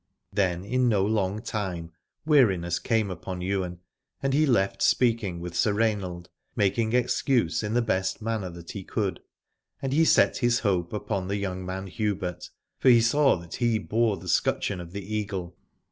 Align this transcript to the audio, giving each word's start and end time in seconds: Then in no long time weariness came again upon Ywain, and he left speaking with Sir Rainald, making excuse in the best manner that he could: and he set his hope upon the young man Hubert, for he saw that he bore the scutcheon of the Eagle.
Then 0.33 0.65
in 0.65 0.89
no 0.89 1.05
long 1.05 1.43
time 1.43 1.91
weariness 2.25 2.79
came 2.79 3.11
again 3.11 3.17
upon 3.19 3.43
Ywain, 3.43 3.77
and 4.23 4.33
he 4.33 4.47
left 4.47 4.81
speaking 4.81 5.39
with 5.39 5.53
Sir 5.55 5.73
Rainald, 5.73 6.25
making 6.55 6.93
excuse 6.93 7.61
in 7.61 7.75
the 7.75 7.83
best 7.83 8.19
manner 8.19 8.49
that 8.49 8.71
he 8.71 8.83
could: 8.83 9.19
and 9.79 9.93
he 9.93 10.03
set 10.03 10.37
his 10.37 10.61
hope 10.61 10.91
upon 10.91 11.27
the 11.27 11.37
young 11.37 11.63
man 11.63 11.85
Hubert, 11.85 12.49
for 12.79 12.89
he 12.89 12.99
saw 12.99 13.35
that 13.35 13.57
he 13.57 13.77
bore 13.77 14.17
the 14.17 14.27
scutcheon 14.27 14.79
of 14.79 14.91
the 14.91 15.05
Eagle. 15.05 15.55